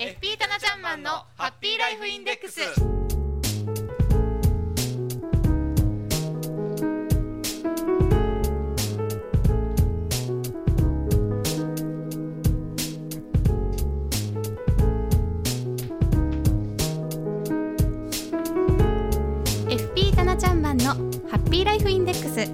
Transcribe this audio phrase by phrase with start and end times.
[0.00, 2.60] FP タナちゃんマンのハッピーライフインデックス。
[20.14, 20.84] タナちゃんマンの
[21.28, 22.48] ハッピーライフインデックス。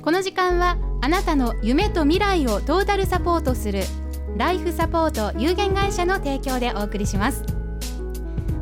[0.00, 3.82] この時間はあなたの夢と未来をトータルサポートする
[4.36, 7.44] ライフサポート有限会社の提供でお送りします。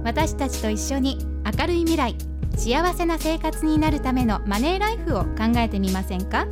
[0.03, 1.19] 私たちと一緒に
[1.59, 2.17] 明るい未来
[2.57, 6.47] 幸せな生活になるためのマネーライフを考えてみませんか？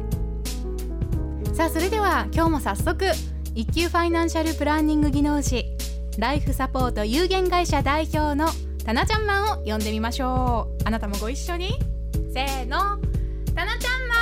[1.55, 3.05] さあそれでは今日も早速
[3.55, 5.63] 一級ファイナンシャルプランニング技能士
[6.17, 8.49] ライフサポート有限会社代表の
[8.83, 10.83] タナちゃんマンを呼んでみましょう。
[10.83, 11.69] あなたもご一緒に。
[12.33, 12.97] せーの
[13.55, 14.15] タナちゃんマ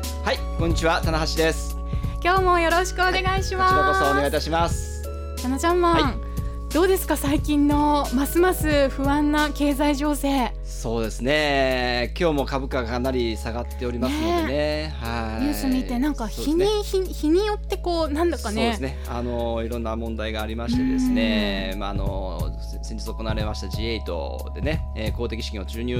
[0.00, 1.74] ンはいこんにちは棚橋です。
[2.22, 5.02] 今日もよろしくお願いします、はい、こちらこそお願いいたします。
[5.42, 6.74] タナちゃんマン、はい。
[6.74, 10.52] どうですか最近のますます不安な経済情勢
[10.84, 12.12] そうですね。
[12.14, 15.44] 今日も株価がかなり下がっておりますのでね、ね、はい。
[15.44, 18.54] ニュース見てなんか日に、ね、日日によってこうなんだかね。
[18.54, 18.98] そうですね。
[19.08, 21.74] あのいろんな問題がありましてですね。
[21.78, 22.38] まああの
[22.82, 25.96] 先日行われました G8 でね、えー、公的資金を注入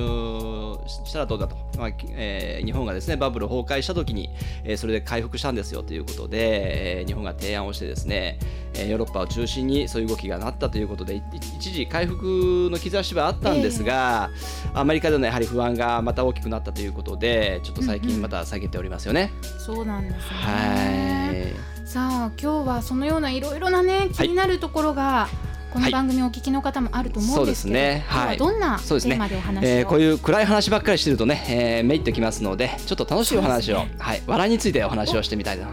[0.86, 4.30] したらどうだと、まあえー、日本がですねバブル崩壊した時に、
[4.64, 8.38] えー、それで回復したんですよということで、えー、日本が提案をしてですね、
[8.74, 14.30] えー、ヨーロッパを中心にそういう動きがなったということで一時回復の兆しはあったんですが、
[14.66, 19.32] えー、アメリカでのやはり不安がまた大きくなったということでちょっと最近また下げておりますよね。
[19.42, 20.20] うんうん、そうなんですね。
[20.30, 21.88] はい。
[21.88, 25.43] さあ今日はそのようないろいろなね気になるところが、はい
[25.74, 28.04] この番組お聞きの方もあると思うんですけど、はい、ね。
[28.06, 29.78] はい、どんなテーマでお話を、ね。
[29.78, 35.66] えー、こういう暗い話ばっかりしてるとね、えー、めいってきますのでちょっと楽しいお話を、ね、はい、笑いについてお話をしてみたいな。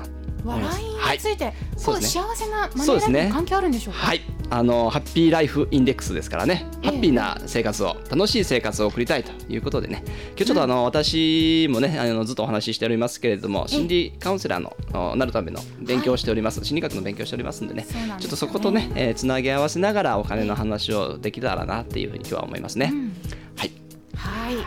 [0.43, 3.99] 笑いについて、はい、そうですね、幸せなマネーライフ関係あるんでしょうか？
[3.99, 4.21] はい、
[4.53, 17.87] あのハッピーライフインデックスですからね、ハッピーな生活を楽しい生活を送りたいということでね、今日ちょっとあの、うん、私もねあのずっとお話ししておりますけれども、心理カウンセラーのなるための勉強をしております、はい、心理学の勉強しておりますんでね、
[18.19, 22.89] ちょっとそことね、えー、つなぎ合わせながらお金の話をできたらなっていうふうに今日は思いますね。
[22.93, 23.13] うん、
[23.55, 23.71] はい。
[24.15, 24.55] はい。
[24.55, 24.65] じゃ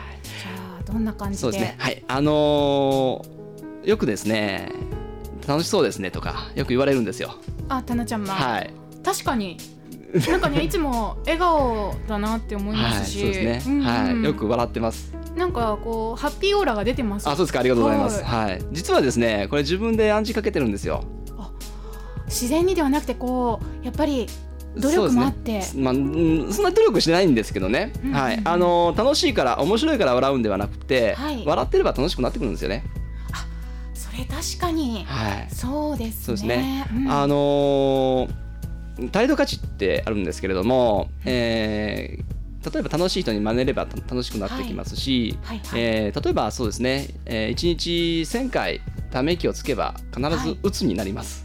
[0.81, 1.41] あどんな感じで？
[1.43, 1.77] そうですね。
[1.79, 2.03] はい。
[2.09, 4.73] あのー、よくですね。
[5.47, 7.35] 楽しそうですねとかよく言われるんですよ。
[7.69, 8.73] あ、たなちゃんまはい。
[9.05, 9.59] 確かに。
[10.31, 15.13] なんかねいつも笑顔だなって思いますし、はい、そうですね、はい、よく笑ってます。
[15.37, 17.29] なんかこうハッピーオーラが出てます。
[17.29, 18.23] あ、そうですか、ありがとうございます。
[18.23, 21.03] はい、はい、実はですね、これ自分で暗示かけてるんですよ。
[22.27, 24.27] 自然にではなくてこうやっぱり
[24.77, 32.85] 努力もあって、ね、まあ、そんな努力してないんですけどね、うんうんうん、はい、あの楽しいから面白いから笑うんではなくて、はい、笑ってれば楽しくなってくるんですよね。
[34.17, 36.25] れ確かに、はい、そうですね。
[36.25, 36.87] そうですね。
[36.93, 38.29] うん、あのー、
[39.13, 51.45] 態度価値ってあるんですけれども、えー、例えば楽しい人に真似れば楽しくなってきますし、はいはいはい、えー、例えばそうですね、えー、1日1000回ため息をつけば必ず鬱になります。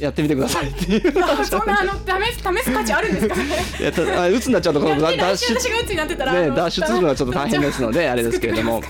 [0.00, 1.12] やってみてくださいっていう。
[1.44, 3.36] そんなあの試す試す価値あるんですか？
[3.36, 3.44] ね。
[3.80, 8.82] いやた鬱になっちゃうとこの脱出私が鬱になってたらね脱出するのはちょっと大変ですのであれですけれども、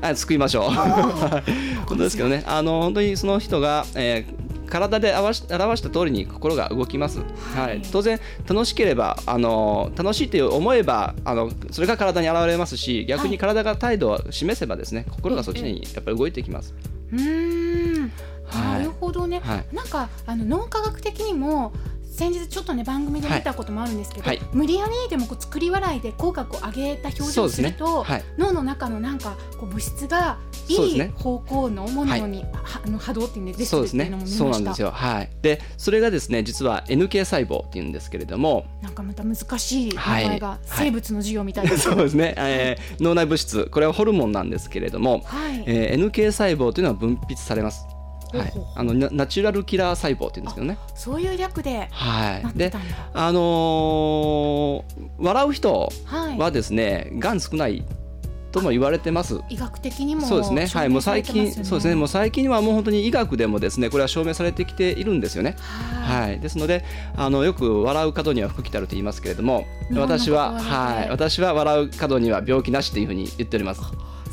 [0.00, 0.70] はい救いましょう。
[1.86, 4.39] 本当ですけどねあの本当にその人が、えー
[4.70, 7.20] 体で表し表した通りに心が動きます、
[7.54, 8.18] はい、当然
[8.48, 16.74] 楽しければあの楽しいと思えばあのそれが体に現れますし逆に体が態度を示せばですね心がそっちにやっぱり動いてきます。
[17.12, 18.12] うん。
[18.52, 21.72] なるほどね、はい、なんかあの脳科学的にも
[22.10, 28.04] 先日ちょっとね番組で見たこともあるんですけど、はい、無理やりでもこう作り笑いで口角を上げた表情をすると、ね。
[28.04, 30.38] はい、脳の中のなんかこう物質が
[30.74, 32.52] いい方向のものに、ね、
[32.84, 34.38] あの波動っていうんで出てるっていうのも見ました。
[34.38, 34.90] そうなんですよ。
[34.90, 35.30] はい。
[35.42, 43.66] でそれがですね実は NK 細胞っていうんですけれどもなんかまた難しい名前が、生物の授業みたいな、そうですね、えー、脳内物質。
[43.70, 45.64] これはホルモンなんですけれども、はい。
[45.66, 47.86] えー、NK 細胞というのは分泌されます。
[48.32, 48.52] はい。
[48.76, 50.78] あのナナチュラルキラー細胞って言うんですけどね。
[50.94, 52.72] そういう略ではい、で
[53.12, 54.82] あのー
[55.18, 56.38] 笑う人はい。
[56.38, 57.84] はですね、がん少ない
[58.50, 59.40] とも言われてます。
[59.48, 65.56] 医学的にもそうですね、はい、もう最近、そうですね、もう最近はもう本当に医学でもですね、これは証明されてきているんですよね。
[66.04, 66.30] はい。
[66.30, 66.84] はい、ですので、
[67.16, 73.82] あのよく笑う角には福来たると言いますけれども、私は、はい、私は笑う角には病気なしというふうに言っております。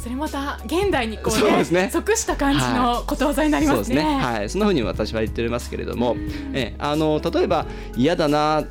[0.02, 1.90] それまた現代にこうそうですね。
[1.92, 3.84] 即した感じのことわざになりますね。
[3.84, 6.16] そうですね、はい、そんなふうに私は言っておりますけれども、
[6.54, 7.66] えあの例えば
[7.96, 8.64] 嫌だな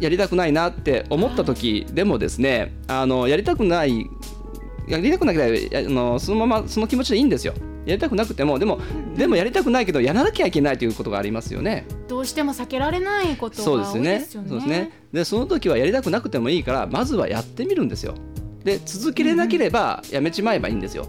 [0.00, 4.10] やりたくないなって思った時でもですねあのやりたくない
[4.88, 7.54] やりたくなければやあのそのままその気持ちでいいんですよ
[7.88, 8.80] やりたくなくてもでも
[9.16, 11.86] でもやりたくないけどやらなきゃいけないということがありますよね。
[12.06, 14.18] どうしても避けられないことそうが多いですよね。
[14.18, 14.48] ですよね。
[14.48, 14.92] そうですね。
[15.12, 18.14] でその時はやりたくなくてもいいからまずはやってみるんですよ。
[18.62, 21.06] で続けれなければやめちまえばいいんですよ。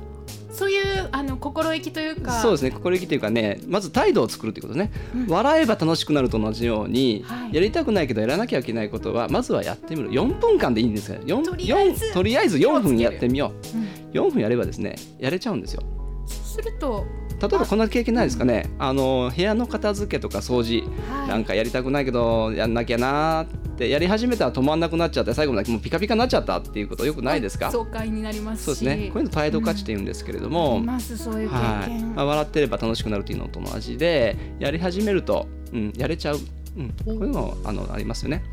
[0.60, 2.42] そういうあの心意気というか。
[2.42, 5.28] そうですね心意気というかねまず態度を作るということね、うん。
[5.28, 7.56] 笑えば楽しくなると同じように、はい。
[7.56, 10.10] やりたくないけどやらなきゃいけないことはまずはやってみる。
[10.10, 11.22] 4分間でいいんですよ。
[11.22, 13.78] 4とりあえず4とりあえず4分やってみよう。
[13.78, 15.82] んう4分やればですねやれちゃうんですよ。
[16.26, 17.06] そうすると、
[17.42, 18.70] 例えばこんな経験ないですかね。
[18.80, 27.72] あの部屋の片付けとか掃除はい、なんかやりたくないけどやんなきゃなーってやり始めたら止まんなくなっちゃって最後までもうピカピカになっちゃったっていうことよくないですか？
[27.72, 28.66] 爽快になりますし。
[28.66, 29.10] そうですね。
[29.12, 31.90] こういうの態度価値って言うんですけれどあも、りますそういう経はい。
[31.90, 32.14] 験。
[32.14, 36.40] まあ、笑ってれば楽しくなるというのと同じでやり始めると、うん、やれちゃう、
[36.78, 38.44] うん、こういうのあのありますよね。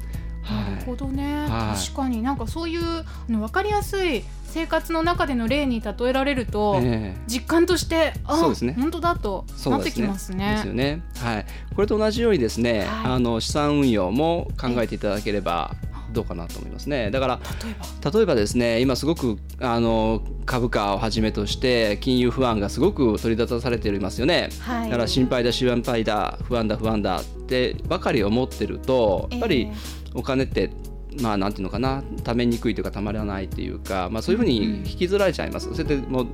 [0.49, 1.81] なるほどね、はい。
[1.81, 2.23] 確かに。
[2.23, 4.23] なんかそういうあの分かりやすい
[4.57, 10.55] 生活の中での例に例えられると、ええ実感としてあそうですね本当だとなってきますね。
[10.57, 11.03] ですよね。
[11.19, 11.47] はい。
[11.75, 15.75] これと同じようにですね、はいあの資産運用も考えていただければ
[16.13, 17.11] どうかなと思いますね。
[17.11, 18.11] だから例えば？
[18.11, 24.49] 例えばですね、今すごくあの株価をはじめとして金融不安がすごく取り沙汰されていますよね。
[24.61, 29.69] はいだから心配だ心配だ不安だ不安だってばかり思ってるとやっぱり
[30.15, 30.71] お金って
[31.21, 35.73] まあなんていうのかな貯めにくいというかたまらないというか、まあ、そういうふうに引きずられちゃいます。
[35.73, 36.27] それでもう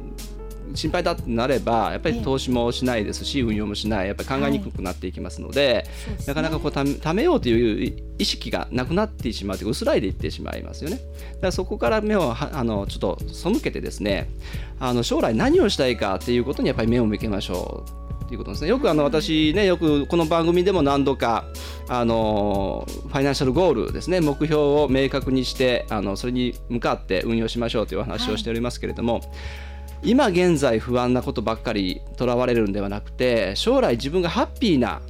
[0.75, 6.35] 心配だってなればやっぱり投資もしないですし運用もしないやっぱり考えにくくなっていきますので、そうですね。
[6.35, 10.97] なかなかこうため貯めようという意識がなくなってしまうというか薄らいでいってしまいますよね。
[10.97, 11.07] だか
[11.43, 14.31] らそこから目をはあのちょっと背けてですね
[14.81, 17.91] あの将来何をしたいかっていうことにやっぱり目を向けましょう。
[17.91, 18.02] と
[18.35, 18.69] いうことですね。
[18.69, 21.45] よくあの私ねよくこの番組でも何度か
[21.89, 29.21] あのファイナンシャルゴールですね目標を明確にしてあのそれに向かって運用しましょうというお話をしておりますけれども、
[30.03, 35.01] 今現在不安なことばっかりとらわれるんではなくて将来自分がハッピーな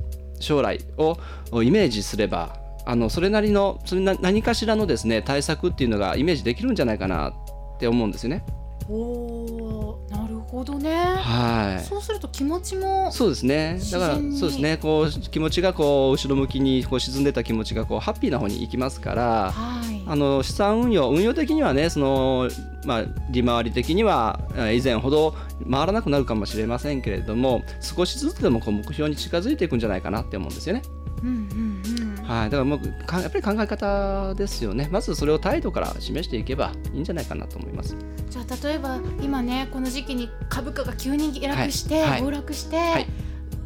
[0.40, 1.16] 将来を
[1.62, 7.34] イメージすればあのそれなりのそれな何かしらのですね対策っていうのがイメージできるんじゃないかなっ
[7.78, 8.44] て思うんですよね。
[8.88, 13.80] おーなるほどね、はいそうすると気持ちもそうですね。
[13.90, 14.76] だからそうですね。
[14.76, 22.50] こう気持ちがこう後ろ向きにこう沈んでた気持ちがこうハッピーな方に行きますから、はいあの資産運用運用的にはねその
[22.84, 25.34] まあ利回り的にはえー以前ほど
[25.70, 30.82] 回らなくなるかもしれませんけれども、少しずつでもこう目標に近づいていくんじゃないかなって思うんですよね。
[31.22, 31.34] うんうん
[31.86, 31.91] うん
[32.32, 32.50] はい。
[32.50, 34.88] だからもうかやっぱり考え方ですよね。
[34.90, 37.94] まずそれを態度から示していけばいいんじゃないかなと思います。
[38.30, 43.06] じゃあ例えば今ねこの時期に株価が急に下落して、はいはい暴落して、はい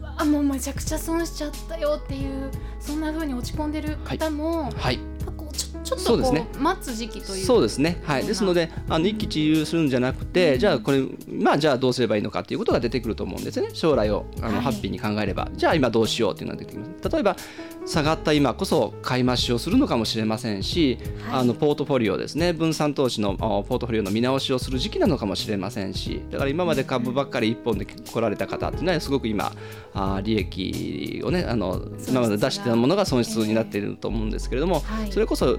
[0.01, 4.99] うわもうめちゃくちゃ損しちゃったよっていうそんな風に落ち込んでる方も、はい。
[5.37, 6.49] こうちょちょっとこうそうですね。
[6.59, 13.71] 待つ時期というそうですね、はい、ですのであの一喜一憂するんじゃなくて、じゃあこれまあじゃあどうすればいいのかっていうことが出てくると思うんですね。
[13.73, 14.63] 将来をあの、はい。
[14.63, 15.49] ハッピーに考えれば。
[15.55, 17.09] じゃあ今どうしようっていうのが出てきます。
[17.09, 17.37] 例えば
[17.85, 21.41] 下がった今こそ買い増しをするのかもしれませんし、はい。
[21.41, 22.53] あのポートフォリオですね。
[22.53, 26.23] 分散投資のあポートフォリオの見直しをする時期なのかもしれませんし。
[26.31, 29.53] だから今まで株ばっかり一本で来られた方っていうのはすごく今
[29.95, 35.13] あ利益をねあの今まで出してたものが損失になっていると思うんですけれども、はい。
[35.13, 35.59] それこそ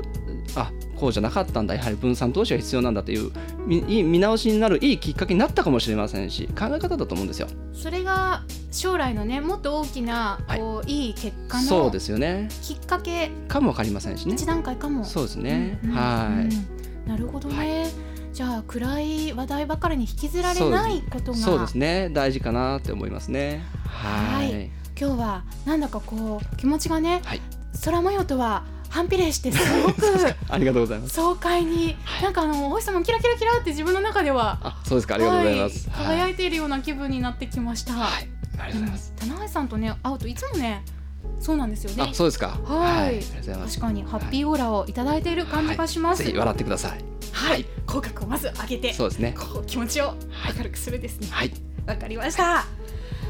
[0.55, 1.75] あこうじゃなかったんだ。
[1.75, 3.31] やはり分散投資が必要なんだという
[3.67, 7.47] 見直しになるいいきっかけになったかもしれませんし考え方だと思うんですよ。
[7.73, 10.59] それが将来のねもっと大きなはい。
[10.59, 12.49] こう、い、い結果のそうですよね。
[12.63, 14.33] きっかけかも分かりませんしね。
[14.33, 14.45] 一。
[14.45, 15.03] 段階かも。
[15.03, 17.07] そうですね、うんうんはい、うん。
[17.07, 17.87] なるほどね、
[18.33, 22.09] じゃあ暗い話題ばかりに引きずられないことがそうですね。
[22.11, 23.63] 大事かなって思いますね。
[23.85, 24.71] はい、はい。
[24.99, 27.41] 今日はなんだかこう気持ちがね、はい。
[27.85, 30.01] 空模様とは反比例してすごく
[30.49, 31.13] ありがとうございます。
[31.13, 35.89] 爽快に、なんかあのお星様キラキラキラって自分の中ではあそうですかありがとうございます。
[35.89, 37.93] はい、輝はいいているような気分になってきました。
[37.93, 38.29] はい、
[38.59, 39.13] ありがとうございます。
[39.21, 40.83] うん棚橋さんとね会うといつもね
[41.39, 42.57] そうなんですよねあそうですか。
[42.65, 43.19] はい。
[43.21, 47.03] 確かにハッピーオーラをいただいている感じがします、ぜひ笑ってください。
[47.31, 49.35] はい口角をまず上げてそうですね。
[49.37, 50.15] こう気持ちを
[50.57, 51.53] 明るくするですねはい。
[51.85, 52.65] わかりました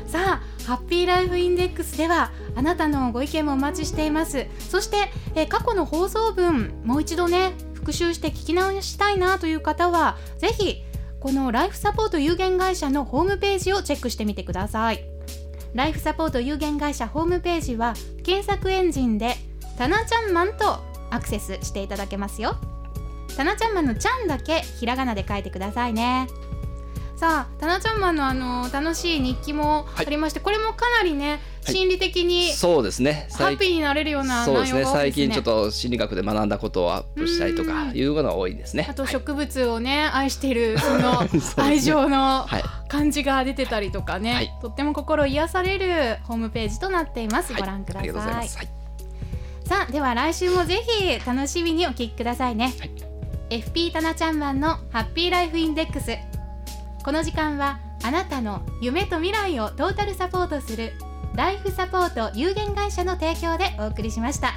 [0.07, 4.47] さあハッピーライフインデックスではあなたのご意見もお待ちしています。
[4.69, 10.83] そして、え過去の放送分もう一度ね復習して聞き直したいなという方はぜひ
[11.19, 15.03] このライフサポート有限会社のホームページをチェックしてみてください。
[15.73, 19.35] ライフサポート有限会社ホームページは検索エンジンで
[19.77, 22.55] タナちゃんマンとアクセスしていただけますよ。
[23.35, 26.27] タナちゃんマンのちゃんだけひらがなで書いてくださいね。
[27.17, 31.73] さあタナちゃんマンのあの楽しい日記もありまして、これもかなりねはい。
[31.73, 33.27] 心理的にそうですね。
[33.33, 34.85] ハッピーになれるような内容そうですね。
[34.85, 38.85] 最近ちょっと心理学で学んだことをアップしたりとかいうのが多いですね。
[38.87, 44.51] あと植物をね愛している その愛情のはい感じが出てたりとかね、はい。
[44.61, 47.61] とっても心癒されるホームページとなっています、はい。
[47.61, 48.67] ご覧くだありがとうございさい。
[49.65, 52.91] さあでは来週もぜひ楽しみにお聞きくださいね、はい。
[53.49, 56.17] FP タナちゃんマンのハッピーライフインデックス
[57.07, 60.91] この時間はあなたの夢と未来をトータルサポートする
[61.35, 64.55] ライフサポート有限会社の提供でお送りしました。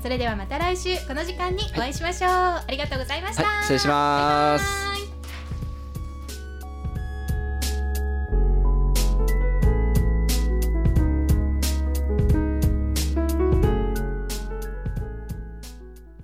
[0.00, 4.89] それではまた来週この時間にお会いしましょう、ありがとうございました、はい失礼します